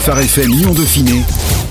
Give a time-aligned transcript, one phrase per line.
[0.00, 1.22] Phare FM Lyon Dauphiné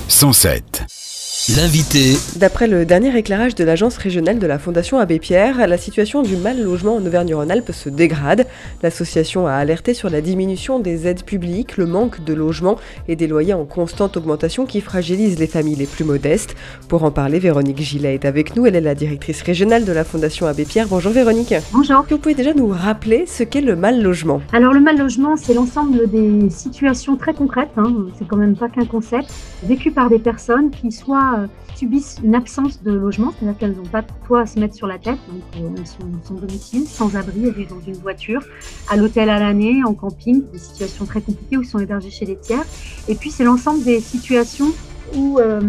[0.08, 0.99] 107.
[1.48, 2.18] L'invité.
[2.36, 6.36] D'après le dernier éclairage de l'agence régionale de la Fondation Abbé Pierre, la situation du
[6.36, 8.46] mal logement en Auvergne-Rhône-Alpes se dégrade.
[8.82, 12.76] L'association a alerté sur la diminution des aides publiques, le manque de logements
[13.08, 16.56] et des loyers en constante augmentation qui fragilisent les familles les plus modestes.
[16.88, 18.66] Pour en parler, Véronique Gillet est avec nous.
[18.66, 20.88] Elle est la directrice régionale de la Fondation Abbé Pierre.
[20.88, 21.54] Bonjour Véronique.
[21.72, 22.04] Bonjour.
[22.10, 24.42] Vous pouvez déjà nous rappeler ce qu'est le mal logement?
[24.52, 27.70] Alors le mal logement, c'est l'ensemble des situations très concrètes.
[27.78, 27.94] Hein.
[28.18, 29.30] C'est quand même pas qu'un concept
[29.62, 33.82] vécu par des personnes qui soient euh, subissent une absence de logement, c'est-à-dire qu'elles n'ont
[33.84, 36.86] pas de toit à se mettre sur la tête, donc euh, elles sont sans domicile,
[36.86, 38.42] sans abri, elles vivent dans une voiture,
[38.88, 42.26] à l'hôtel à l'année, en camping, des situations très compliquées où ils sont hébergés chez
[42.26, 42.64] les tiers.
[43.08, 44.72] Et puis c'est l'ensemble des situations
[45.16, 45.60] où euh,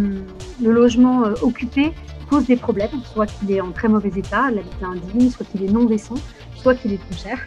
[0.62, 1.92] le logement occupé
[2.30, 5.72] pose des problèmes, soit qu'il est en très mauvais état, l'habitat indigne, soit qu'il est
[5.72, 6.16] non décent,
[6.56, 7.40] soit qu'il est trop cher.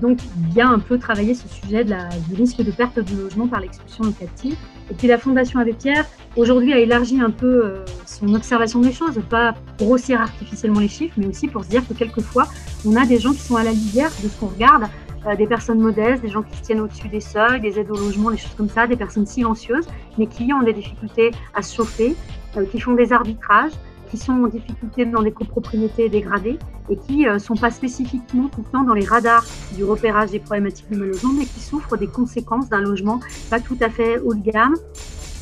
[0.00, 3.46] Donc, bien un peu travailler ce sujet de la, du risque de perte de logement
[3.46, 4.56] par l'expulsion locative.
[4.90, 6.06] Et puis, la Fondation Abbé Pierre,
[6.36, 11.14] aujourd'hui, a élargi un peu euh, son observation des choses, pas grossir artificiellement les chiffres,
[11.18, 12.48] mais aussi pour se dire que quelquefois,
[12.86, 14.84] on a des gens qui sont à la lisière de ce qu'on regarde,
[15.26, 17.96] euh, des personnes modestes, des gens qui se tiennent au-dessus des seuils, des aides au
[17.96, 19.86] logement, des choses comme ça, des personnes silencieuses,
[20.18, 22.16] mais qui ont des difficultés à se chauffer,
[22.56, 23.72] euh, qui font des arbitrages,
[24.12, 26.58] qui sont en difficulté dans des copropriétés dégradées
[26.90, 30.90] et qui ne euh, sont pas spécifiquement tout dans les radars du repérage des problématiques
[30.90, 34.42] du logement, mais qui souffrent des conséquences d'un logement pas tout à fait haut de
[34.42, 34.74] gamme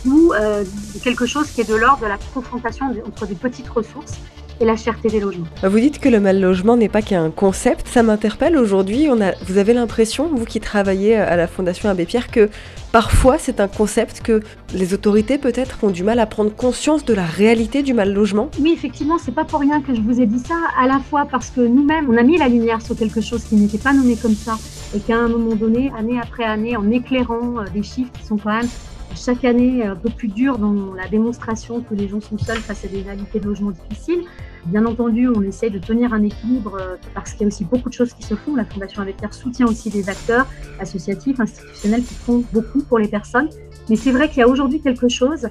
[0.07, 0.65] ou euh,
[1.03, 4.21] quelque chose qui est de l'ordre de la confrontation entre des petites ressources
[4.61, 5.47] et la cherté des logements.
[5.63, 9.09] Vous dites que le mal logement n'est pas qu'un concept, ça m'interpelle aujourd'hui.
[9.11, 12.51] On a, vous avez l'impression, vous qui travaillez à la Fondation Abbé Pierre, que
[12.93, 14.43] parfois c'est un concept que
[14.75, 18.51] les autorités peut-être ont du mal à prendre conscience de la réalité du mal logement?
[18.61, 21.27] Oui, effectivement, c'est pas pour rien que je vous ai dit ça, à la fois
[21.31, 24.17] parce que nous-mêmes, on a mis la lumière sur quelque chose qui n'était pas nommé
[24.17, 24.59] comme ça
[24.95, 28.37] et qu'à un moment donné, année après année, en éclairant euh, des chiffres qui sont
[28.37, 28.69] quand même
[29.15, 32.85] chaque année un peu plus dur dans la démonstration que les gens sont seuls face
[32.85, 34.25] à des réalités de logement difficiles.
[34.67, 37.89] Bien entendu, on essaye de tenir un équilibre euh, parce qu'il y a aussi beaucoup
[37.89, 38.57] de choses qui se font.
[38.57, 40.47] La Fondation Avec soutient aussi des acteurs
[40.79, 43.49] associatifs, institutionnels qui font beaucoup pour les personnes.
[43.89, 45.49] Mais c'est vrai qu'il y a aujourd'hui quelque chose,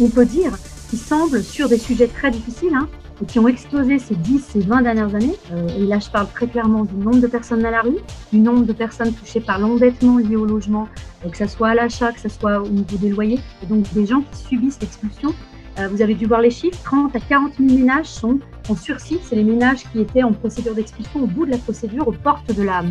[0.00, 0.52] on peut dire,
[0.92, 2.86] qui semble sur des sujets très difficiles, hein,
[3.22, 5.36] et qui ont explosé ces 10, ces 20 dernières années.
[5.50, 7.96] Euh, et là, je parle très clairement du nombre de personnes à la rue,
[8.30, 10.88] du nombre de personnes touchées par l'endettement lié au logement,
[11.24, 13.90] euh, que ce soit à l'achat, que ce soit au niveau des loyers, et donc
[13.94, 15.34] des gens qui subissent l'expulsion.
[15.78, 18.38] Euh, vous avez dû voir les chiffres, 30 à 40 000 ménages sont
[18.68, 19.18] en sursis.
[19.24, 22.54] C'est les ménages qui étaient en procédure d'expulsion au bout de la procédure, aux portes
[22.54, 22.82] de, la,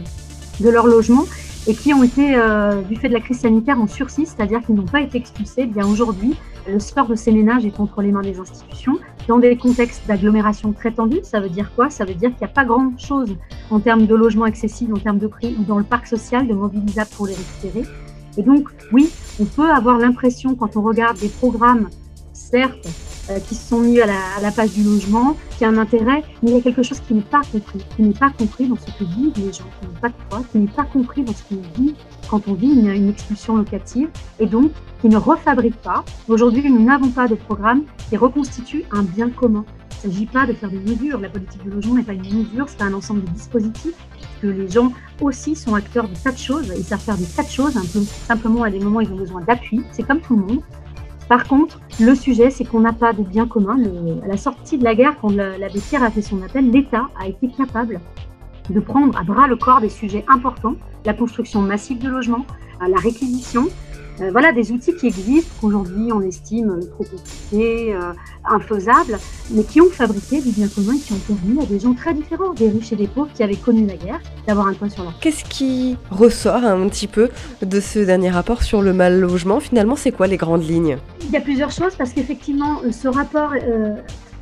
[0.62, 1.26] de leur logement
[1.68, 4.76] et qui ont été, euh, du fait de la crise sanitaire, en sursis, c'est-à-dire qu'ils
[4.76, 5.64] n'ont pas été expulsés.
[5.64, 6.36] Eh bien aujourd'hui,
[6.68, 8.98] le sort de ces ménages est entre les mains des institutions.
[9.28, 11.90] Dans des contextes d'agglomération très tendus, ça veut dire quoi?
[11.90, 13.36] Ça veut dire qu'il n'y a pas grand-chose
[13.70, 16.54] en termes de logements accessibles, en termes de prix ou dans le parc social de
[16.54, 17.86] mobilisables pour les récupérer.
[18.38, 21.90] Et donc, oui, on peut avoir l'impression, quand on regarde des programmes,
[22.34, 22.88] certes,
[23.32, 26.52] euh, qui sont mis à la, à page du logement, qui a un intérêt, mais
[26.52, 28.86] il y a quelque chose qui n'est pas compris, qui n'est pas compris dans ce
[28.86, 31.44] que vivent les gens, qui n'ont pas de foi, qui n'est pas compris dans ce
[31.44, 31.96] qu'on vit
[32.30, 34.10] quand on vit une, une, expulsion locative,
[34.40, 34.72] et donc
[35.02, 36.04] qui ne refabrique pas.
[36.28, 39.66] Aujourd'hui, nous n'avons pas de programme qui reconstitue un bien commun.
[40.04, 41.20] Il ne s'agit pas de faire des mesures.
[41.20, 43.96] La politique du logement n'est pas une mesure, c'est un ensemble de dispositifs
[44.42, 46.74] que les gens aussi sont acteurs de tas de choses.
[46.76, 47.78] Ils savent faire des tas de choses.
[47.78, 49.84] Un peu, simplement, à des moments, ils ont besoin d'appui.
[49.92, 50.62] C'est comme tout le monde.
[51.32, 53.78] Par contre, le sujet, c'est qu'on n'a pas de bien commun.
[54.22, 57.26] À la sortie de la guerre, quand l'abbé Pierre a fait son appel, l'État a
[57.26, 58.02] été capable
[58.70, 60.76] de prendre à bras le corps des sujets importants,
[61.06, 62.46] la construction massive de logements,
[62.82, 63.68] la réquisition,
[64.32, 68.14] voilà des outils qui existent, qu'aujourd'hui on estime trop compliqués, euh,
[68.46, 69.18] infaisables,
[69.52, 72.14] mais qui ont fabriqué du bien commun et qui ont permis à des gens très
[72.14, 75.04] différents, des riches et des pauvres qui avaient connu la guerre, d'avoir un toit sur
[75.04, 77.30] leur Qu'est-ce qui ressort un petit peu
[77.62, 80.98] de ce dernier rapport sur le mal logement Finalement, c'est quoi les grandes lignes?
[81.24, 83.96] Il y a plusieurs choses parce qu'effectivement, ce rapport euh,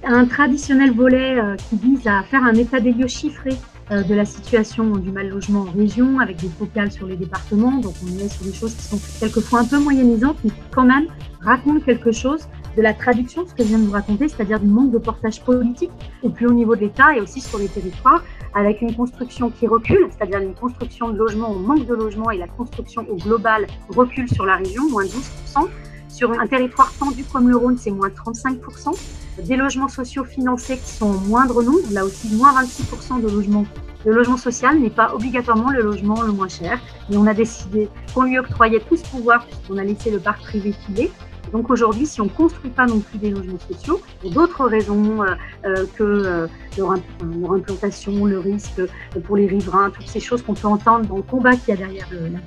[0.04, 3.52] a un traditionnel volet euh, qui vise à faire un état des lieux chiffré.
[3.52, 7.80] euh, de la situation du mal logement en région, avec des focales sur les départements.
[7.80, 10.86] Donc on est sur des choses qui sont quelquefois un peu moyennisantes, mais qui quand
[10.86, 11.08] même
[11.42, 12.48] racontent quelque chose
[12.78, 15.42] de la traduction, ce que je viens de vous raconter, c'est-à-dire du manque de portage
[15.44, 15.92] politique
[16.22, 19.68] au plus haut niveau de l'État et aussi sur les territoires, avec une construction qui
[19.68, 23.68] recule, c'est-à-dire une construction de logement au manque de logement et la construction au global
[23.90, 25.68] recule sur la région, moins 12%.
[26.10, 29.00] Sur un territoire tendu comme le Rhône, c'est moins 35%.
[29.46, 33.66] Des logements sociaux financés qui sont en moindre nombre, là aussi moins 26% de logements.
[34.06, 36.80] Le logement social n'est pas obligatoirement le logement le moins cher,
[37.10, 40.42] mais on a décidé qu'on lui octroyait tout ce pouvoir puisqu'on a laissé le parc
[40.42, 41.12] privé filer.
[41.52, 45.24] Donc aujourd'hui, si on ne construit pas non plus des logements sociaux, pour d'autres raisons
[45.24, 45.36] euh,
[45.66, 46.48] euh, que euh,
[46.78, 46.96] leur,
[47.40, 48.82] leur, implantation, le risque
[49.26, 51.78] pour les riverains, toutes ces choses qu'on peut entendre dans le combat qu'il y a
[51.78, 52.40] derrière la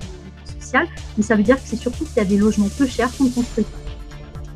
[0.72, 0.86] social,
[1.16, 3.28] mais ça veut dire que c'est surtout qu'il y a des logements peu chers qu'on
[3.28, 3.66] construit.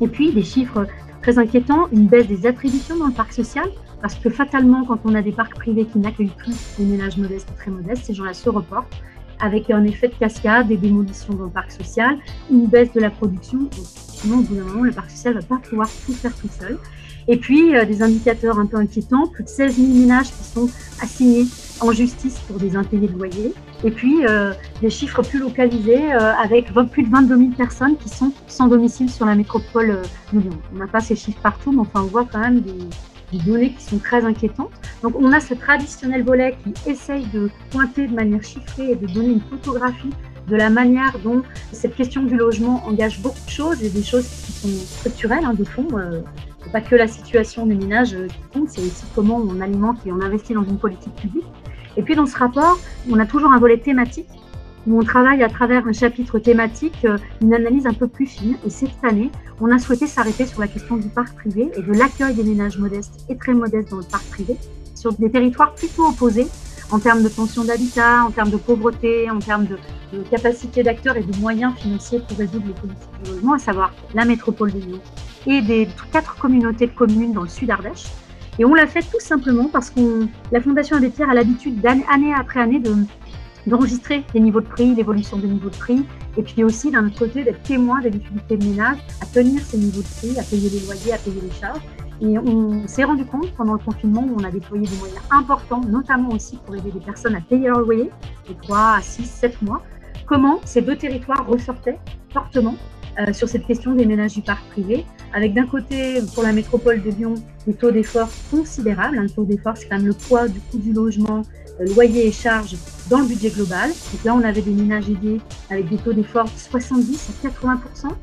[0.01, 0.85] Et puis des chiffres
[1.21, 3.65] très inquiétants, une baisse des attributions dans le parc social,
[4.01, 7.49] parce que fatalement, quand on a des parcs privés qui n'accueillent plus les ménages modestes
[7.51, 8.93] et très modestes, ces gens-là se reportent
[9.39, 12.17] avec un effet de cascade, des démolitions dans le parc social,
[12.49, 13.69] une baisse de la production.
[13.71, 16.49] Sinon, au bout d'un moment, le parc social ne va pas pouvoir tout faire tout
[16.59, 16.79] seul.
[17.27, 20.69] Et puis, euh, des indicateurs un peu inquiétants, plus de 16 000 ménages qui sont
[21.01, 21.45] assignés
[21.81, 23.53] en justice pour des impayés de loyer.
[23.83, 28.09] Et puis, euh, des chiffres plus localisés euh, avec plus de 22 000 personnes qui
[28.09, 30.01] sont sans domicile sur la métropole
[30.33, 30.57] de Lyon.
[30.73, 32.73] On n'a pas ces chiffres partout, mais enfin, on voit quand même des,
[33.31, 34.71] des données qui sont très inquiétantes.
[35.03, 39.05] Donc on a ce traditionnel volet qui essaye de pointer de manière chiffrée et de
[39.07, 40.11] donner une photographie
[40.47, 44.27] de la manière dont cette question du logement engage beaucoup de choses et des choses
[44.27, 45.87] qui sont structurelles, hein, de fond.
[45.97, 46.21] Euh,
[46.63, 49.97] c'est pas que la situation des ménages euh, qui compte, c'est aussi comment on alimente
[50.05, 51.45] et on investit dans une politique publique.
[51.97, 52.79] Et puis dans ce rapport,
[53.09, 54.29] on a toujours un volet thématique
[54.85, 58.55] où on travaille à travers un chapitre thématique, euh, une analyse un peu plus fine.
[58.65, 59.29] Et cette année,
[59.59, 62.77] on a souhaité s'arrêter sur la question du parc privé et de l'accueil des ménages
[62.77, 64.55] modestes et très modestes dans le parc privé,
[64.95, 66.47] sur des territoires plutôt opposés
[66.89, 69.77] en termes de pension d'habitat, en termes de pauvreté, en termes de,
[70.31, 74.23] capacité d'acteurs et de moyens financiers pour résoudre les politiques du logement, à savoir la
[74.23, 75.01] métropole de Lyon
[75.47, 78.05] et des quatre communautés de communes dans le sud Ardèche.
[78.59, 82.59] Et on l'a fait tout simplement parce que la Fondation Abbé a l'habitude d'année après
[82.59, 82.93] année de
[83.67, 86.05] d'enregistrer les niveaux de prix, l'évolution des niveaux de prix,
[86.37, 89.77] et puis aussi d'un autre côté d'être témoin des difficultés de ménage à tenir ces
[89.77, 91.81] niveaux de prix, à payer les loyers, à payer les charges.
[92.21, 95.81] Et on s'est rendu compte pendant le confinement où on a déployé des moyens importants,
[95.81, 98.09] notamment aussi pour aider les personnes à payer leur loyer,
[98.47, 99.83] de 3 à 6, 7 mois,
[100.25, 101.99] comment ces deux territoires ressortaient
[102.33, 102.75] fortement
[103.19, 107.01] euh, sur cette question des ménages du parc privé, avec d'un côté, pour la métropole
[107.01, 107.35] de Lyon,
[107.65, 109.17] des taux d'effort considérables.
[109.17, 111.41] Un taux d'effort, c'est quand même le poids du coût du logement
[111.79, 112.75] loyer et charges
[113.09, 113.89] dans le budget global.
[113.89, 118.13] Donc là, on avait des ménages aidés avec des taux d'effort de 70 à 80%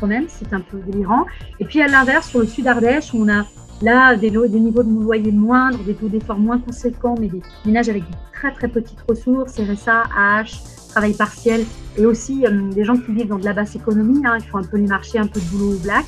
[0.00, 1.26] quand même, c'est un peu délirant.
[1.60, 3.44] Et puis à l'inverse, sur le sud Ardèche, on a
[3.82, 7.88] là des, des niveaux de loyer moindres, des taux d'effort moins conséquents, mais des ménages
[7.88, 11.64] avec de très très petites ressources, RSA, AH, travail partiel,
[11.96, 14.58] et aussi euh, des gens qui vivent dans de la basse économie, hein, qui font
[14.58, 16.06] un peu les marchés, un peu de boulot au black.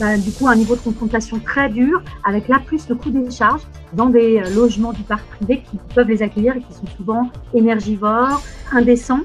[0.00, 3.30] Bah, du coup un niveau de confrontation très dur, avec là plus le coût des
[3.30, 3.62] charges
[3.92, 7.30] dans des euh, logements du parc privé qui peuvent les accueillir et qui sont souvent
[7.52, 9.20] énergivores, indécents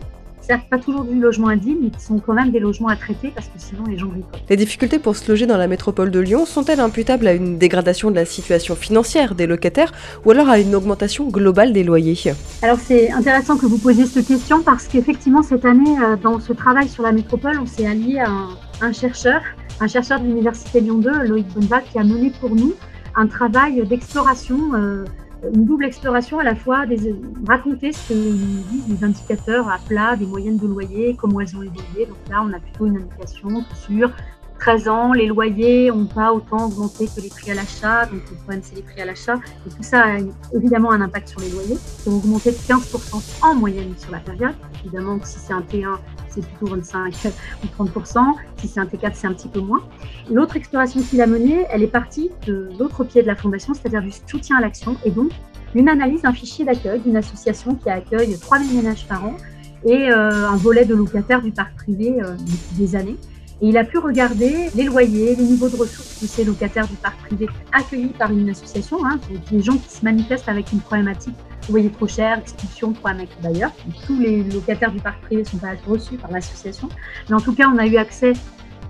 [0.50, 3.32] certes pas toujours du logement indigne, mais qui sont quand même des logements à traiter
[3.36, 4.26] parce que sinon les gens vivent.
[4.50, 8.10] Les difficultés pour se loger dans la métropole de Lyon sont-elles imputables à une dégradation
[8.10, 9.92] de la situation financière des locataires
[10.26, 12.34] ou alors à une augmentation globale des loyers?
[12.64, 16.54] Alors c'est intéressant que vous posiez cette question parce qu'effectivement cette année, euh, dans ce
[16.54, 18.32] travail sur la métropole, on s'est allié à
[18.82, 19.42] un chercheur
[19.82, 22.74] un chercheur de l'Université Lyon 2, Loïc Bonneval, qui a mené pour nous
[23.16, 25.06] un travail d'exploration, euh,
[25.54, 27.16] une double exploration à la fois des,
[27.48, 31.62] raconter ce que disent les indicateurs à plat des moyennes de loyer, comment elles ont
[31.62, 32.06] évolué.
[32.06, 34.12] Donc là, on a plutôt une indication sur
[34.60, 38.36] 13 ans, les loyers n'ont pas autant augmenté que les prix à l'achat, donc le
[38.36, 39.36] problème c'est les prix à l'achat.
[39.66, 40.18] Et tout ça a
[40.54, 44.20] évidemment un impact sur les loyers, qui ont augmenté de 15% en moyenne sur la
[44.20, 44.56] période.
[44.84, 45.98] Évidemment, si c'est un T1,
[46.30, 47.14] c'est plutôt 25
[47.64, 48.34] ou 30%.
[48.58, 49.82] Si c'est un T4, c'est un petit peu moins.
[50.30, 54.02] L'autre exploration qu'il a menée, elle est partie de l'autre pied de la fondation, c'est-à-dire
[54.02, 55.32] du soutien à l'action et donc
[55.76, 59.36] une analyse d'un fichier d'accueil d'une association qui accueille 3000 ménages par an
[59.86, 63.18] et euh, un volet de locataires du parc privé euh, depuis des années.
[63.62, 66.96] Et il a pu regarder les loyers, les niveaux de ressources de ces locataires du
[66.96, 69.20] parc privé accueillis par une association, hein,
[69.52, 71.36] des gens qui se manifestent avec une problématique
[71.70, 73.72] loyer trop cher, expulsion, problème avec d'ailleurs.
[74.08, 76.90] Tous les locataires du parc privé ne sont pas reçus par l'association.
[77.30, 78.34] Mais en tout cas, on a eu accès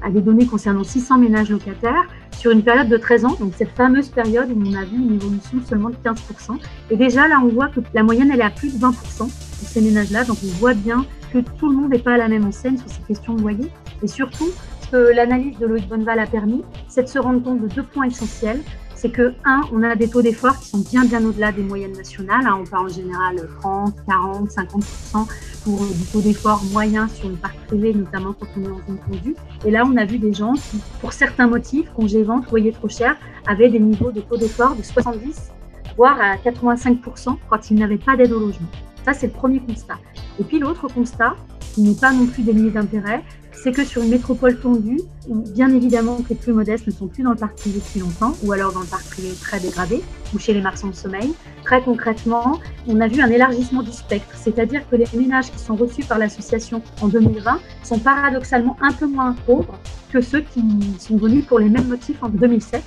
[0.01, 2.07] à des données concernant 600 ménages locataires
[2.38, 5.15] sur une période de 13 ans, donc cette fameuse période où on a vu une
[5.15, 6.57] évolution seulement de 15%.
[6.89, 9.29] Et déjà là, on voit que la moyenne, elle est à plus de 20% pour
[9.29, 12.45] ces ménages-là, donc on voit bien que tout le monde n'est pas à la même
[12.45, 13.69] enseigne sur ces questions de loyer.
[14.03, 14.50] Et surtout,
[14.82, 17.84] ce que l'analyse de Loïc Bonneval a permis, c'est de se rendre compte de deux
[17.84, 18.62] points essentiels.
[18.96, 21.94] C'est que, un, on a des taux d'effort qui sont bien, bien au-delà des moyennes
[21.94, 22.46] nationales.
[22.46, 22.58] Hein.
[22.62, 25.27] on parle en général 30, 40, 50%
[25.63, 29.00] pour du taux d'effort moyen sur le parc privé, notamment quand on est en zone
[29.10, 29.36] tendue.
[29.65, 32.89] Et là, on a vu des gens qui, pour certains motifs, congé vente, loyer trop
[32.89, 33.15] cher,
[33.48, 35.51] avaient des niveaux de taux d'effort de 70
[36.00, 38.70] voire à 85% quand ils n'avaient pas d'aide au logement.
[39.03, 39.98] Ça, c'est le premier constat.
[40.39, 41.36] Et puis l'autre constat,
[41.74, 43.22] qui n'est pas non plus délié d'intérêt,
[43.61, 47.23] c'est que sur une métropole tendue, bien évidemment que les plus modestes ne sont plus
[47.23, 50.01] dans le parc privé depuis longtemps, ou alors dans le parc privé très dégradé,
[50.33, 51.33] ou chez les marchands de sommeil,
[51.65, 55.75] très concrètement, on a vu un élargissement du spectre, c'est-à-dire que les ménages qui sont
[55.75, 59.77] reçus par l'association en 2020 sont paradoxalement un peu moins pauvres
[60.11, 60.63] que ceux qui
[60.97, 62.81] sont venus pour les mêmes motifs en 2007.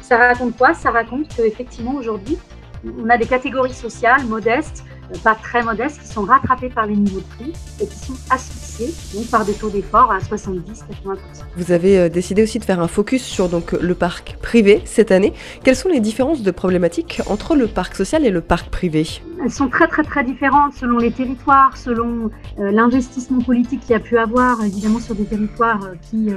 [0.00, 0.72] Ça raconte quoi?
[0.72, 2.38] Ça raconte qu'effectivement aujourd'hui,
[2.98, 4.84] on a des catégories sociales modestes
[5.22, 8.64] pas très modestes, qui sont rattrapés par les niveaux de prix et qui sont asphyxiés
[9.14, 11.16] donc par des taux d'effort à 70-80%.
[11.56, 15.12] Vous avez euh, décidé aussi de faire un focus sur donc, le parc privé cette
[15.12, 15.32] année.
[15.62, 19.06] Quelles sont les différences de problématiques entre le parc social et le parc privé?
[19.42, 23.94] Elles sont très très très différentes selon les territoires, selon euh, l'investissement politique qu'il y
[23.94, 26.30] a pu avoir, évidemment sur des territoires euh, qui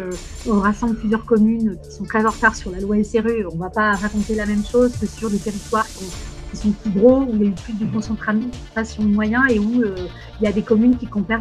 [0.47, 3.45] rassemblent plusieurs communes qui sont très en retard sur la loi SRU.
[3.51, 6.05] On ne va pas raconter la même chose que sur des territoires qui
[6.57, 9.59] qui sont plus gros, où il y a eu plus de concentration de moyens et
[9.59, 9.95] où euh,
[10.39, 11.39] il y a des communes qui compèrent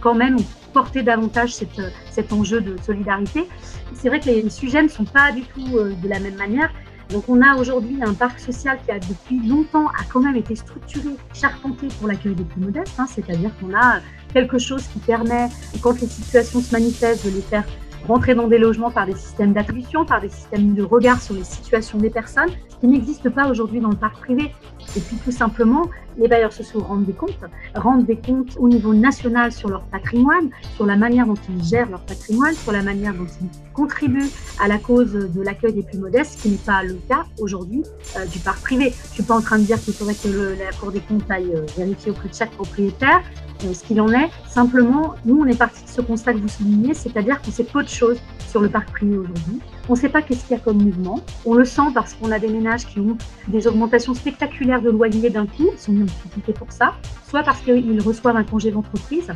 [0.00, 0.36] quand même
[0.72, 3.48] porter davantage cette, cet enjeu de solidarité.
[3.94, 6.70] C'est vrai que les sujets ne sont pas du tout euh, de la même manière.
[7.10, 10.54] Donc on a aujourd'hui un parc social qui a depuis longtemps a quand même été
[10.54, 14.00] structuré, charpenté pour l'accueil des plus modestes, hein, c'est-à-dire qu'on a
[14.34, 15.48] quelque chose qui permet,
[15.80, 17.64] quand les situations se manifestent, de les faire
[18.06, 21.44] rentrer dans des logements par des systèmes d'attribution, par des systèmes de regard sur les
[21.44, 22.50] situations des personnes,
[22.80, 24.52] qui n'existe pas aujourd'hui dans le parc privé.
[24.98, 25.88] Et puis tout simplement,
[26.18, 27.38] les bailleurs sociaux rendent des comptes,
[27.76, 31.88] rendent des comptes au niveau national sur leur patrimoine, sur la manière dont ils gèrent
[31.88, 34.28] leur patrimoine, sur la manière dont ils contribuent
[34.60, 37.84] à la cause de l'accueil des plus modestes, ce qui n'est pas le cas aujourd'hui
[38.16, 38.92] euh, du parc privé.
[39.04, 41.30] Je ne suis pas en train de dire qu'il faudrait que la Cour des comptes
[41.30, 43.22] aille euh, vérifier auprès de chaque propriétaire,
[43.64, 44.30] euh, ce qu'il en est.
[44.48, 47.84] Simplement, nous, on est parti de ce constat que vous soulignez, c'est-à-dire qu'on sait peu
[47.84, 49.60] de choses sur le parc privé aujourd'hui.
[49.88, 51.20] On ne sait pas qu'est-ce qu'il y a comme mouvement.
[51.46, 53.16] On le sent parce qu'on a des ménages qui ont
[53.48, 56.94] des augmentations spectaculaires de loyers d'un coup, ils sont mis en difficulté pour ça,
[57.28, 59.32] soit parce qu'ils reçoivent un congé d'entreprise,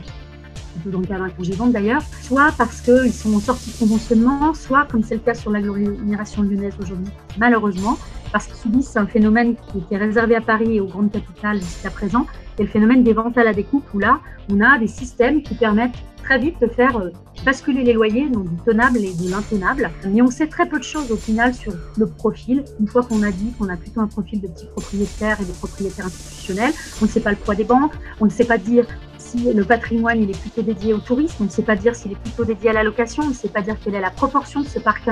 [0.85, 4.53] dans le cas d'un congé vente d'ailleurs, soit parce qu'ils sont en sortie de conventionnement,
[4.53, 7.97] soit comme c'est le cas sur l'agglomération lyonnaise aujourd'hui, malheureusement,
[8.33, 11.91] parce qu'ils subissent un phénomène qui était réservé à Paris et aux grandes capitales jusqu'à
[11.91, 12.27] présent,
[12.59, 14.21] et le phénomène des ventes à la découpe, où là,
[14.51, 17.11] on a des systèmes qui permettent très vite de faire euh,
[17.45, 19.91] basculer les loyers, donc du tenable et de l'intenable.
[20.07, 22.65] Mais on sait très peu de choses au final sur le profil.
[22.81, 25.53] Une fois qu'on a dit qu'on a plutôt un profil de petits propriétaires et de
[25.53, 28.87] propriétaires institutionnels, on ne sait pas le poids des banques, on ne sait pas dire
[29.35, 32.21] le patrimoine il est plutôt dédié au tourisme, on ne sait pas dire s'il est
[32.21, 34.67] plutôt dédié à la location, on ne sait pas dire quelle est la proportion de
[34.67, 35.09] ce parc,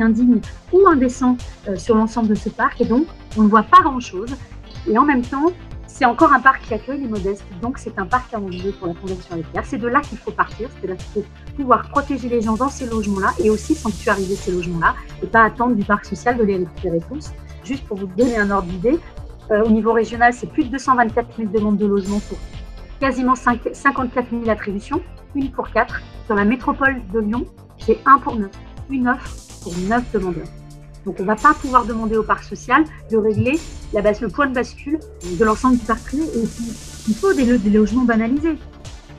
[0.00, 0.40] indigne
[0.72, 1.36] ou indécent
[1.68, 2.80] euh, sur l'ensemble de ce parc.
[2.80, 3.06] Et donc,
[3.36, 4.34] on ne voit pas grand-chose.
[4.88, 5.52] Et en même temps,
[5.86, 8.88] c'est encore un parc qui accueille les modestes, donc c'est un parc à enjeu pour
[8.88, 9.64] la Fondation Pierre.
[9.64, 12.54] C'est de là qu'il faut partir, c'est de là qu'il faut pouvoir protéger les gens
[12.54, 16.44] dans ces logements-là et aussi sanctuariser ces logements-là et pas attendre du parc social de
[16.44, 17.30] les récupérer tous.
[17.64, 18.98] Juste pour vous donner un ordre d'idée,
[19.50, 22.36] euh, au niveau régional, c'est plus de 224 000 demandes de logement pour
[23.00, 25.00] quasiment 54 000 attributions,
[25.34, 26.00] une pour quatre.
[26.26, 27.46] Sur la métropole de Lyon,
[27.78, 28.50] c'est un pour neuf,
[28.90, 30.48] une offre pour neuf demandeurs.
[31.04, 33.60] Donc on ne va pas pouvoir demander au parc social de régler
[33.92, 34.98] la le point de bascule
[35.38, 36.24] de l'ensemble du parc privé.
[37.08, 38.58] Il faut des, logements banalisés.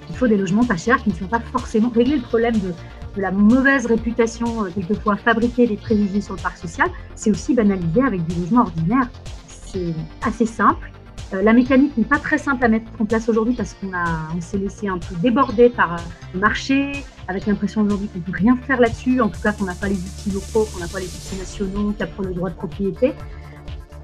[0.10, 2.74] Il faut des logements pas chers qui ne sont pas forcément régler le problème de,
[3.16, 6.88] la mauvaise réputation euh, quelquefois fabriquée des préjugés sur le parc social.
[7.16, 9.10] C'est aussi banalisé avec des logements ordinaires.
[9.48, 10.92] C'est assez simple.
[11.34, 13.92] Euh, la mécanique n'est pas très simple à mettre en place aujourd'hui parce qu'on
[14.36, 15.98] on s'est laissé un peu déborder par
[16.34, 19.66] le marché, avec l'impression aujourd'hui qu'on ne peut rien faire là-dessus, en tout cas qu'on
[19.66, 22.50] n'a pas les outils locaux, qu'on n'a pas les outils nationaux, qui apprend le droit
[22.50, 23.14] de propriété.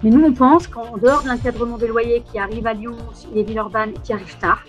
[0.03, 2.97] Mais nous, on pense qu'en dehors de l'encadrement des loyers qui arrive à Lyon,
[3.33, 4.65] les villes urbaines, qui arrive tard,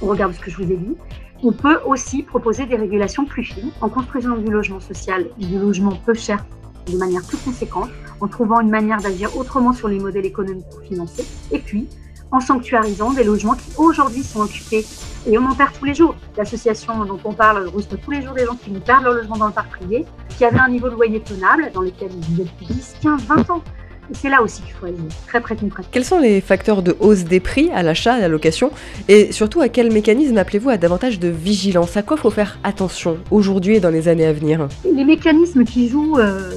[0.00, 0.96] on regarde ce que je vous ai dit,
[1.42, 5.98] on peut aussi proposer des régulations plus fines en construisant du logement social, du logement
[6.06, 6.44] peu cher
[6.90, 7.90] de manière plus conséquente,
[8.20, 11.88] en trouvant une manière d'agir autrement sur les modèles économiques pour financer, et puis
[12.30, 14.84] en sanctuarisant des logements qui aujourd'hui sont occupés
[15.26, 16.14] et on en perd tous les jours.
[16.36, 19.36] L'association dont on parle reçoit tous les jours des gens qui nous perdent leur logement
[19.36, 20.04] dans le parc privé,
[20.36, 23.50] qui avaient un niveau de loyer tenable, dans lesquels ils vivaient depuis 10, 15, 20
[23.50, 23.62] ans.
[24.10, 25.90] Et c'est là aussi qu'il faut agir, très très concrètement.
[25.92, 28.70] Quels sont les facteurs de hausse des prix à l'achat, à la location?
[29.06, 31.94] Et surtout, à quel mécanisme appelez-vous à davantage de vigilance?
[31.96, 34.66] À quoi faut faire attention aujourd'hui et dans les années à venir?
[34.90, 36.52] Les mécanismes qui jouent euh,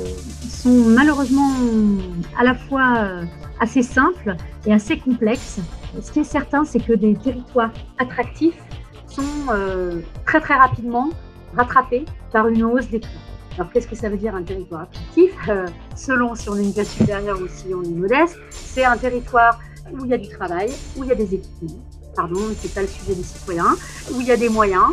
[0.61, 1.51] sont malheureusement
[2.37, 3.23] à la fois euh,
[3.59, 5.59] assez simples et assez complexes.
[5.99, 8.61] Ce qui est certain, c'est que des territoires attractifs
[9.07, 11.09] sont euh, très très rapidement
[11.57, 13.19] rattrapés par une hausse des prix.
[13.57, 15.31] Alors qu'est-ce que ça veut dire un territoire attractif?
[15.49, 18.97] Euh, Selon si on est une classe supérieure ou si on est modeste, c'est un
[18.97, 19.59] territoire
[19.91, 21.81] où il y a du travail, où il y a des équipements,
[22.15, 23.75] pardon, c'est pas le sujet des citoyens,
[24.13, 24.91] où il y a des moyens,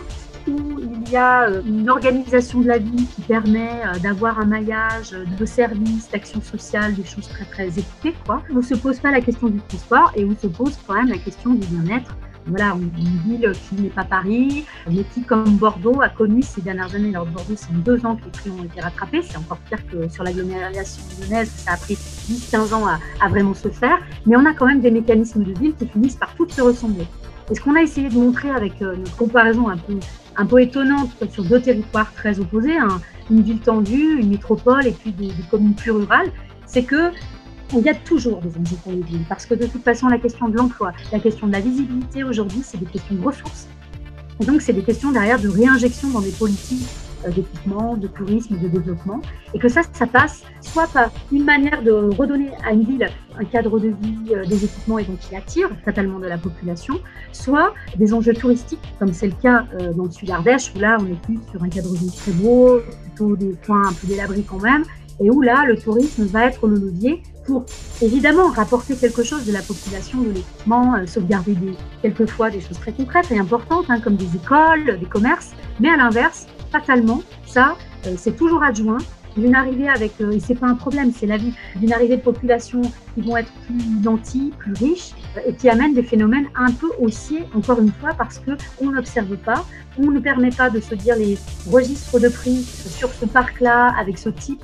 [0.48, 4.46] où il y a euh, une organisation de la vie qui permet euh, d'avoir un
[4.46, 8.42] maillage de services, d'actions sociales, des choses très très équipées, quoi.
[8.50, 11.08] On ne se pose pas la question du transport et on se pose quand même
[11.08, 12.14] la question du bien-être
[12.48, 16.94] voilà, une ville qui n'est pas Paris, mais qui, comme Bordeaux, a connu ces dernières
[16.94, 17.10] années?
[17.10, 19.22] Alors, Bordeaux, c'est deux ans que les prix ont été rattrapés.
[19.22, 23.54] C'est encore pire que sur l'agglomération lyonnaise, ça a pris 10-15 ans à, à, vraiment
[23.54, 23.98] se faire.
[24.26, 27.06] Mais on a quand même des mécanismes de ville qui finissent par toutes se ressembler.
[27.50, 29.94] Et ce qu'on a essayé de montrer avec euh, notre comparaison un peu,
[30.38, 32.78] un peu étonnante sur deux territoires très opposés,
[33.30, 36.30] une ville tendue, une métropole et puis des, communes plus rurales,
[36.64, 37.10] c'est que
[37.74, 40.18] il y a toujours des enjeux pour les villes, parce que de toute façon, la
[40.18, 43.68] question de l'emploi, la question de la visibilité aujourd'hui, c'est des questions de ressources.
[44.40, 46.88] Et donc, c'est des questions derrière de réinjection dans des politiques
[47.26, 49.20] d'équipement, de tourisme, de développement,
[49.54, 53.08] et que ça, ça passe soit par une manière de redonner à une ville
[53.38, 56.94] un cadre de vie, euh, des équipements et donc qui attire fatalement de la population,
[57.32, 60.98] soit des enjeux touristiques, comme c'est le cas euh, dans le sud Ardèche, où là,
[61.00, 64.06] on est plus sur un cadre de vie très beau, plutôt des points un peu
[64.06, 64.84] délabrés quand même,
[65.20, 67.64] et où là, le tourisme va être le levier pour
[68.02, 72.78] évidemment rapporter quelque chose de la population, de l'équipement, euh, sauvegarder des, quelquefois des choses
[72.78, 77.76] très concrètes et importantes, hein, comme des écoles, des commerces, mais à l'inverse, fatalement, ça,
[78.06, 78.98] euh, c'est toujours adjoint
[79.36, 82.22] d'une arrivée avec, euh, et c'est pas un problème, c'est la vie, d'une arrivée de
[82.22, 82.82] populations
[83.14, 85.12] qui vont être plus nantis, plus riches,
[85.46, 89.36] et qui amènent des phénomènes un peu haussiers, encore une fois, parce que on n'observe
[89.36, 89.64] pas,
[89.98, 91.38] on ne permet pas de se dire les
[91.70, 94.62] registres de prix sur ce parc-là, avec ce type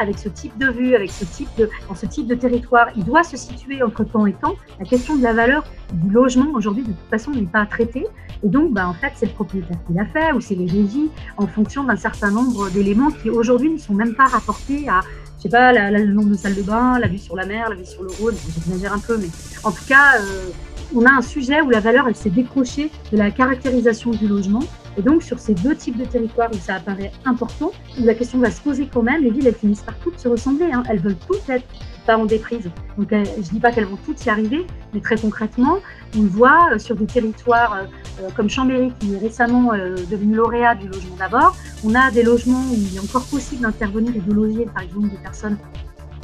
[0.00, 3.04] avec ce type de vue, avec ce type de, dans ce type de territoire, il
[3.04, 4.54] doit se situer entre temps et temps.
[4.78, 8.06] La question de la valeur du logement aujourd'hui, de toute façon, n'est pas traitée.
[8.42, 11.10] Et donc, bah, en fait, c'est le propriétaire qui l'a fait ou c'est les régies
[11.36, 15.00] en fonction d'un certain nombre d'éléments qui aujourd'hui ne sont même pas rapportés à,
[15.36, 17.76] je sais pas, le nombre de salles de bain, la vue sur la mer, la
[17.76, 18.34] vue sur le Rhône.
[18.54, 19.28] J'exagère un peu, mais
[19.62, 20.50] en tout cas, euh,
[20.94, 24.62] on a un sujet où la valeur, elle s'est décrochée de la caractérisation du logement
[24.98, 28.38] et donc, sur ces deux types de territoires où ça apparaît important, où la question
[28.38, 30.70] va se poser quand même, les villes, elles finissent par toutes se ressembler.
[30.72, 30.82] Hein.
[30.88, 31.64] Elles veulent toutes être
[32.06, 32.70] pas en déprise.
[32.98, 35.78] Donc, je ne dis pas qu'elles vont toutes y arriver, mais très concrètement,
[36.18, 37.78] on le voit euh, sur des territoires
[38.20, 41.56] euh, comme Chambéry, qui est récemment euh, devenu lauréat du logement d'abord.
[41.84, 45.08] On a des logements où il est encore possible d'intervenir et de loger, par exemple,
[45.08, 45.56] des personnes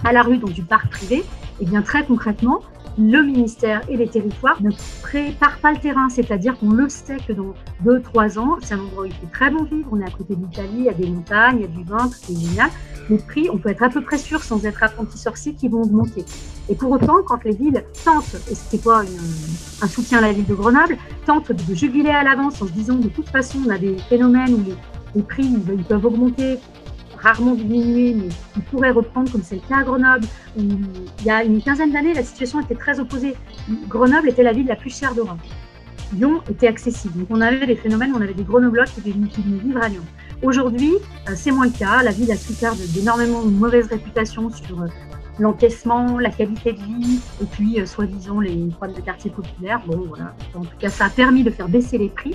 [0.04, 1.24] à la rue dans du parc privé.
[1.60, 2.60] Et bien, très concrètement,
[2.98, 4.70] le ministère et les territoires ne
[5.02, 9.04] préparent pas le terrain, c'est-à-dire qu'on le sait que dans 2-3 ans, c'est un endroit
[9.04, 11.08] où il fait très bon vivre, on est à côté d'Italie, il y a des
[11.08, 12.70] montagnes, il y a du vin, c'est génial.
[13.10, 15.82] Les prix, on peut être à peu près sûr, sans être apprenti sorcier, qui vont
[15.82, 16.24] augmenter.
[16.68, 19.02] Et pour autant, quand les villes tentent, et c'est quoi
[19.82, 22.96] un soutien à la ville de Grenoble, tentent de jubiler à l'avance en se disant
[22.96, 24.74] de toute façon, on a des phénomènes où les,
[25.14, 26.58] les prix ils peuvent augmenter,
[27.16, 30.26] rarement diminué, mais qui pourrait reprendre, comme c'est le cas à Grenoble,
[30.56, 33.34] où il y a une quinzaine d'années, la situation était très opposée.
[33.88, 35.38] Grenoble était la ville la plus chère d'Europe.
[36.12, 37.18] Lyon était accessible.
[37.18, 40.04] Donc on avait des phénomènes, on avait des Grenoblois qui venaient vivre à Lyon.
[40.42, 40.92] Aujourd'hui,
[41.28, 42.02] euh, c'est moins le cas.
[42.02, 44.86] La ville a souffert d'énormément de mauvaises réputations sur euh,
[45.38, 49.80] l'encaissement, la qualité de vie, et puis euh, soi-disant les problèmes de quartier populaire.
[49.86, 50.34] Bon, voilà.
[50.54, 52.34] En tout cas, ça a permis de faire baisser les prix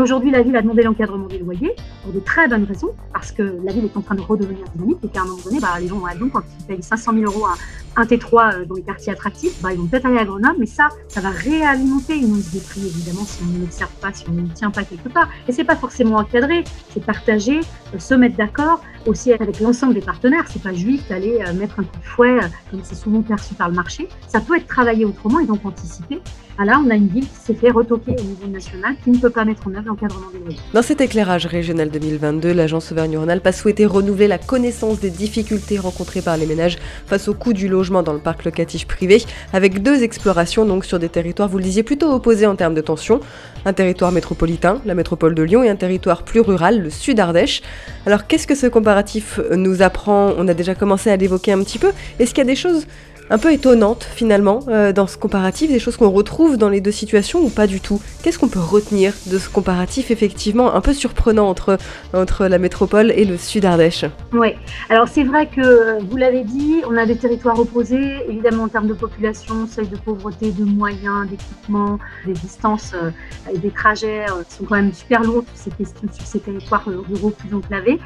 [0.00, 3.42] aujourd'hui, la ville a demandé l'encadrement des loyers pour de très bonnes raisons, parce que
[3.62, 5.88] la ville est en train de redevenir dynamique et qu'à un moment donné, bah, les
[5.88, 6.00] gens
[6.32, 7.54] quand ils payent 500 000 euros à
[7.96, 10.66] un T3 euh, dans les quartiers attractifs, bah, ils vont peut-être aller à Grenoble, mais
[10.66, 14.24] ça, ça va réalimenter une hausse des prix, évidemment, si on ne l'observe pas, si
[14.28, 15.28] on ne tient pas quelque part.
[15.46, 17.60] Et c'est pas forcément encadré, c'est partager,
[17.94, 20.44] euh, se mettre d'accord aussi avec l'ensemble des partenaires.
[20.50, 22.38] C'est pas juste aller euh, mettre un coup de fouet,
[22.70, 24.08] comme c'est souvent perçu par le marché.
[24.28, 26.20] Ça peut être travaillé autrement et donc anticiper.
[26.58, 29.16] Ah là, on a une ville qui s'est fait retoquer au niveau national, qui ne
[29.16, 30.58] peut pas mettre en œuvre l'encadrement des loyers.
[30.74, 36.20] Dans cet éclairage régional 2022, l'agence Auvergne-Rhône-Alpes a souhaité renouveler la connaissance des difficultés rencontrées
[36.20, 40.02] par les ménages face au coût du logement dans le parc locatif privé, avec deux
[40.02, 43.20] explorations donc sur des territoires, vous le disiez, plutôt opposés en termes de tension.
[43.64, 47.62] Un territoire métropolitain, la métropole de Lyon, et un territoire plus rural, le sud Ardèche.
[48.06, 50.32] Alors qu'est-ce que ce comparatif nous apprend?
[50.36, 51.92] On a déjà commencé à l'évoquer un petit peu.
[52.18, 52.86] Est-ce qu'il y a des choses
[53.30, 56.90] un peu étonnante finalement euh, dans ce comparatif, des choses qu'on retrouve dans les deux
[56.90, 58.00] situations ou pas du tout.
[58.22, 61.78] Qu'est-ce qu'on peut retenir de ce comparatif effectivement un peu surprenant entre,
[62.14, 64.04] entre la métropole et le sud Ardèche?
[64.32, 64.54] Oui,
[64.88, 68.88] alors c'est vrai que vous l'avez dit, on a des territoires opposés, évidemment en termes
[68.88, 73.10] de population, seuil de pauvreté, de moyens, d'équipement, des distances euh,
[73.52, 77.30] et des trajets euh, sont quand même super lourds ces questions sur ces territoires ruraux
[77.30, 77.98] plus enclavés.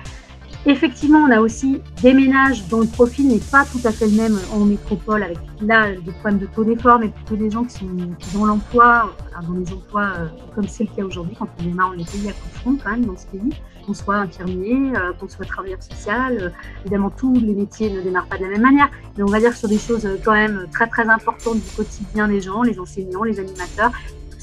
[0.68, 4.16] Effectivement, on a aussi des ménages dont le profil n'est pas tout à fait le
[4.16, 7.78] même en métropole, avec là des problèmes de taux d'effort, mais plutôt des gens qui
[7.78, 7.86] sont
[8.34, 9.14] dans l'emploi,
[9.46, 10.26] dans les emplois euh,
[10.56, 12.90] comme c'est le cas aujourd'hui, quand on démarre les pays à coup de front quand
[12.90, 13.52] même dans ce pays,
[13.86, 16.36] qu'on soit infirmier, euh, qu'on soit travailleur social.
[16.40, 16.50] Euh,
[16.80, 19.56] évidemment, tous les métiers ne démarrent pas de la même manière, mais on va dire
[19.56, 23.38] sur des choses quand même très très importantes du quotidien des gens, les enseignants, les
[23.38, 23.92] animateurs,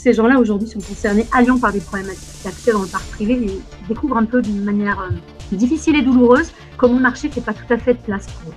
[0.04, 3.36] ces gens-là aujourd'hui sont concernés à Lyon par des problématiques d'accès dans le parc privé
[3.36, 5.16] et découvrent un peu d'une manière euh,
[5.56, 8.52] difficile et douloureuse comment le marché ne fait pas tout à fait de place pour
[8.52, 8.56] eux.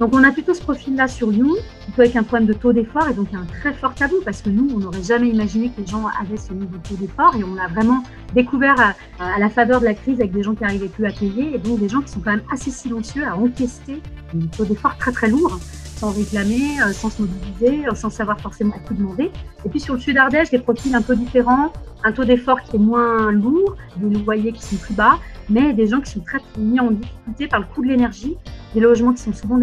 [0.00, 1.50] Donc on a plutôt ce profil-là sur Lyon,
[1.84, 4.50] plutôt avec un problème de taux d'effort et donc un très fort tabou parce que
[4.50, 7.44] nous, on n'aurait jamais imaginé que les gens avaient ce niveau de taux d'effort et
[7.44, 8.02] on l'a vraiment
[8.34, 8.74] découvert
[9.20, 11.58] à, la faveur de la crise avec des gens qui n'arrivaient plus à payer et
[11.58, 14.02] donc des gens qui sont quand même assez silencieux à encaisser
[14.34, 15.60] un taux d'effort très très lourd
[16.02, 19.30] sans réclamer, euh, sans se mobiliser, euh, sans savoir forcément qui demander.
[19.64, 22.74] Et puis sur le sud Ardèche, des profils un peu différents, un taux d'effort qui
[22.74, 26.38] est moins lourd, des loyers qui sont plus bas, mais des gens qui sont très
[26.58, 28.36] mis en difficulté par le coût de l'énergie
[28.74, 29.60] des logements qui sont souvent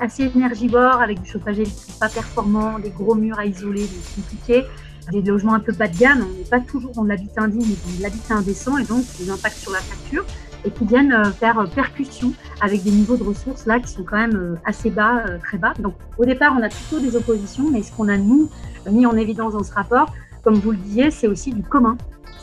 [0.00, 4.64] assez énergivores, avec du chauffage électrique pas performant, des gros murs à isoler, des compliqués,
[5.12, 6.24] des logements un peu bas de gamme.
[6.26, 9.58] On n'est pas toujours dans l'habitat indigne, mais dans l'habitat indécent, et donc des impacts
[9.58, 10.24] sur la facture,
[10.64, 14.04] et qui viennent euh, faire euh, percussion avec des niveaux de ressources là qui sont
[14.04, 15.74] quand même euh, assez bas, très bas.
[15.78, 18.50] Donc au départ, on a plutôt des oppositions, mais ce qu'on a nous
[18.90, 21.96] mis en évidence dans ce rapport, comme vous le disiez, c'est aussi du commun.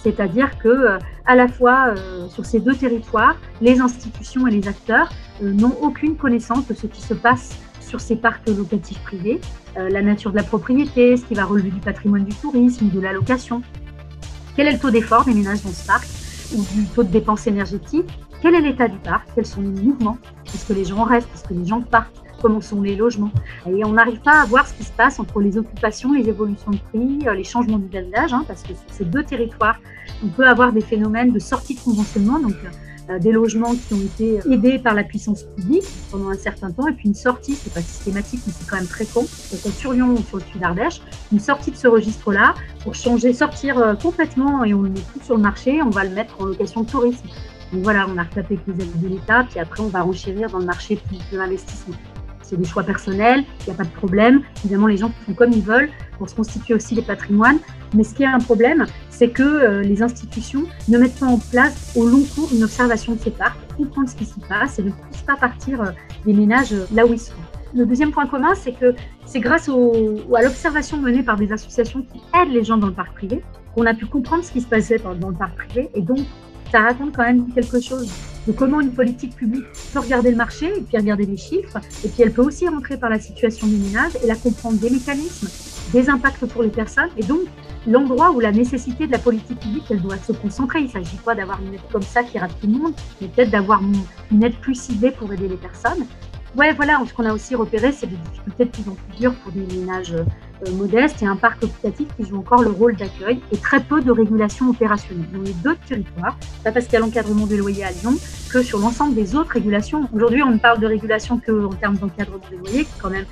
[0.04, 1.94] C'est-à-dire que à la fois
[2.30, 5.12] sur ces deux territoires, les institutions et les acteurs
[5.44, 9.40] n'ont aucune connaissance de ce qui se passe sur ces parcs locatifs privés,
[9.76, 13.14] la nature de la propriété, ce qui va relever du patrimoine du tourisme, de la
[13.14, 13.62] location.
[14.56, 16.08] Quel est le taux d'effort des ménages dans ce parc?
[16.56, 18.10] Ou du taux de dépenses énergétiques
[18.42, 20.18] Quel est l'état du parc Quels sont les mouvements
[20.54, 23.32] Est-ce que les gens restent Est-ce que les gens partent Comment sont les logements
[23.68, 26.72] Et on n'arrive pas à voir ce qui se passe entre les occupations, les évolutions
[26.72, 29.78] de prix, euh, les changements d'usage, hein, parce que sur ces deux territoires,
[30.24, 32.40] on peut avoir des phénomènes de sortie de conventionnement.
[32.40, 32.70] Euh,
[33.20, 36.94] des logements qui ont été aidés par la puissance publique pendant un certain temps, et
[36.94, 40.24] puis une sortie, c'est pas systématique, mais c'est quand même très con, sur Lyon ou
[40.24, 44.74] sur le sud d'Ardèche, une sortie de ce registre-là pour changer, sortir euh, complètement et
[44.74, 47.28] on le met plus sur le marché, on va le mettre en location de tourisme.
[47.74, 50.50] Donc voilà, on a retapé avec les aides de l'État, puis après on va renchérir
[50.50, 51.00] dans le marché
[51.32, 51.96] de l'investissement
[52.52, 54.42] c'est des choix personnels, il n'y a pas de problème.
[54.66, 57.60] Évidemment, les gens font comme ils veulent pour se constituer aussi des patrimoines.
[57.96, 61.40] Mais ce qui est un problème, c'est que euh, les institutions ne mettent pas en
[61.40, 64.84] place au long cours une observation de ces parcs, comprendre ce qui s'y passe et
[64.84, 65.92] ne poussent pas partir euh,
[66.26, 67.34] des ménages euh, là où ils sont.
[67.74, 68.94] Le deuxième point commun, c'est que
[69.26, 73.14] c'est grâce à l'observation menée par des associations qui aident les gens dans le parc
[73.14, 73.42] privé
[73.74, 76.20] qu'on a pu comprendre ce qui se passait dans le parc privé et donc
[76.70, 78.12] ça raconte quand même quelque chose
[78.48, 82.10] de comment une politique publique peut regarder le marché et puis regarder les chiffres, et
[82.10, 85.50] puis elle peut aussi rentrer par la situation des ménages et la comprendre des mécanismes,
[85.94, 87.42] des impacts pour les personnes, et donc
[87.88, 90.80] l'endroit où la nécessité de la politique publique, elle doit se concentrer.
[90.80, 93.28] Il ne s'agit pas d'avoir une aide comme ça qui rate tout le monde, mais
[93.28, 93.82] peut-être d'avoir
[94.32, 96.06] une aide plus ciblée pour aider les personnes.
[96.58, 99.34] Ouais, voilà, ce qu'on a aussi repéré, c'est des difficultés de plus en plus dures
[99.36, 103.40] pour des ménages euh, modeste et un parc occupation qui joue encore le rôle d'accueil
[103.54, 105.28] et très peu de régulation opérationnelle.
[105.32, 108.16] Dans les deux territoires, pas parce qu'il y a l'encadrement des loyers à Lyon
[108.52, 110.10] que sur l'ensemble des autres régulations.
[110.14, 113.10] Aujourd'hui, on ne parle de régulation que en termes d'encadrement des loyers, qui est quand
[113.10, 113.26] même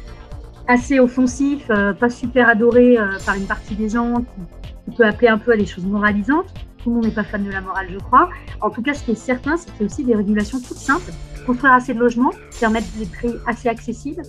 [0.69, 4.21] assez offensif, euh, pas super adoré euh, par une partie des gens,
[4.86, 6.51] qui, peut appeler un peu à des choses moralisantes.
[6.82, 8.29] Tout le monde n'est pas fan de la morale, je crois.
[8.62, 10.77] En tout cas, ce qui est certain, c'est qu'il y a aussi des régulations toutes
[10.77, 11.12] simples.
[11.49, 14.21] Construire assez de logements, permettre des prix assez accessibles,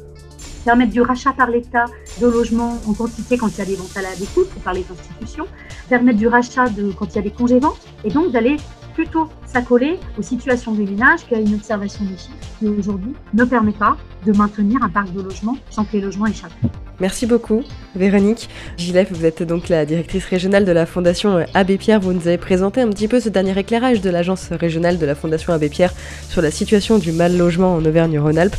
[0.64, 1.85] permettre du rachat par l'État
[2.18, 4.87] de logements en quantité quand il y a des ventes à la découpe, pour parler
[4.88, 5.44] d'institutions,
[5.90, 8.56] permettre du rachat de, quand il y a des congés-ventes, et donc d'aller
[8.94, 13.72] plutôt s'accoler aux situations des ménages qu'à une observation des chiffres qui aujourd'hui ne permet
[13.72, 16.53] pas de maintenir un parc de logements sans que les logements échappent.
[17.00, 17.62] Merci beaucoup,
[17.96, 18.50] Véronique.
[18.76, 21.98] Gilef, vous êtes donc la directrice régionale de la Fondation Abbé Pierre.
[21.98, 25.14] Vous nous avez présenté un petit peu ce dernier éclairage de l'agence régionale de la
[25.14, 25.94] Fondation Abbé Pierre
[26.29, 28.57] sur la situation du mal logement en Auvergne-Rhône-Alpes.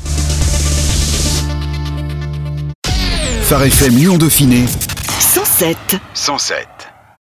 [3.44, 4.66] Phare FM Lyon Dauphiné
[5.20, 5.78] 107
[6.14, 6.91] 107